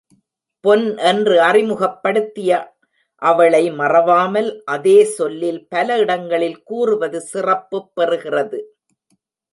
[0.59, 2.75] பொன் என்று அறிமுகப்படுத்திய
[3.15, 8.61] அவளை மறவாமல் அதே சொல்லில் பல இடங்களில் கூறுவது சிறப்புப் பெறுகிறது.